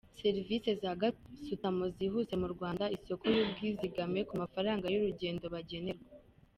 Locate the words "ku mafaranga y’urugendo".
4.27-5.45